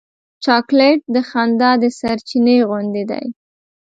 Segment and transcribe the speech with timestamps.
[0.43, 3.25] چاکلېټ د خندا د سرچېنې غوندې دی.